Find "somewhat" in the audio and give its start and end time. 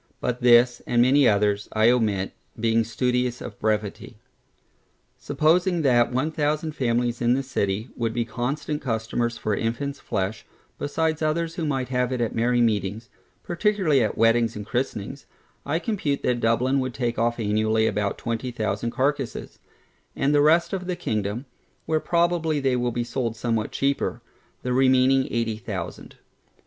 23.35-23.71